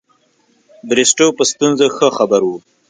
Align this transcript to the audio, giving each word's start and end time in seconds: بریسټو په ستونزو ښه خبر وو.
بریسټو 0.89 1.27
په 1.37 1.43
ستونزو 1.51 1.85
ښه 1.95 2.07
خبر 2.17 2.41
وو. 2.45 2.57